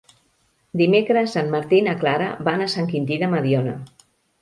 Dimecres 0.81 1.37
en 1.43 1.53
Martí 1.57 1.79
i 1.81 1.85
na 1.91 1.95
Clara 2.01 2.33
van 2.51 2.67
a 2.67 2.73
Sant 2.79 2.91
Quintí 2.97 3.23
de 3.27 3.33
Mediona. 3.39 3.81